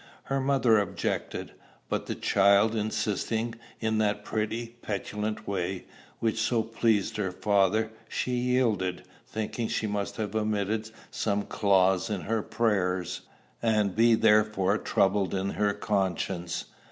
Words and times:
Her 0.23 0.39
mother 0.39 0.79
objected; 0.79 1.51
but 1.87 2.07
the 2.07 2.15
child 2.15 2.73
insisting, 2.73 3.53
in 3.79 3.99
that 3.99 4.25
pretty, 4.25 4.69
petulant 4.81 5.47
way 5.47 5.85
which 6.19 6.41
so 6.41 6.63
pleased 6.63 7.17
her 7.17 7.31
father, 7.31 7.91
she 8.09 8.31
yielded, 8.31 9.03
thinking 9.27 9.67
she 9.67 9.85
must 9.85 10.17
have 10.17 10.35
omitted 10.35 10.89
some 11.11 11.43
clause 11.43 12.09
in 12.09 12.21
her 12.21 12.41
prayers, 12.41 13.21
and 13.61 13.95
be 13.95 14.15
therefore 14.15 14.79
troubled 14.79 15.35
in 15.35 15.51
her 15.51 15.71
conscience. 15.75 16.65